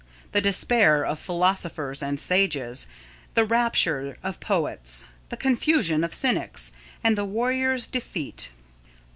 [0.31, 2.87] The despair of philosophers and sages,
[3.35, 6.71] the rapture of poets, the confusion of cynics,
[7.03, 8.49] and the warrior's defeat!